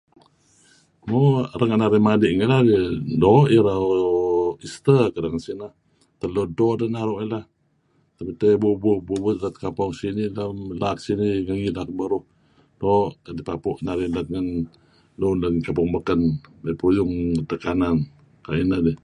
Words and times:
Mo 1.09 1.21
renga' 1.59 1.79
narih 1.81 2.03
madi' 2.07 2.33
ngilad 2.37 2.67
doo' 3.21 3.47
irau 3.57 3.85
Easter 4.65 5.01
kedeh 5.13 5.29
ngen 5.31 5.45
sineh, 5.47 5.71
teluh 6.19 6.45
edto 6.47 6.67
deh 6.79 6.89
naru' 6.95 7.17
dih 7.21 7.29
lah. 7.33 7.45
temidteh 8.15 8.49
dih 8.51 8.61
bubuh-bubuh 8.63 9.19
mey 9.33 9.33
ngi 9.37 9.49
kampung 9.63 9.91
sinih 9.99 10.29
laak 10.81 10.97
sinih, 11.05 11.69
laak 11.77 11.89
beruh, 11.97 12.23
Doo' 12.81 13.01
teh 13.37 13.45
papu' 13.49 13.81
narih 13.85 14.07
ngen 14.33 14.47
lun 15.19 15.39
kampung 15.65 15.89
beken 15.95 16.19
mey 16.63 16.73
peruyung 16.79 17.13
edtah 17.41 17.59
kanan 17.63 17.97
kayu' 18.45 18.65
ineh. 18.81 18.97